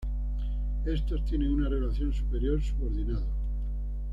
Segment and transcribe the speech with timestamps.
[0.87, 3.27] Estos tienen una relación superior-subordinado.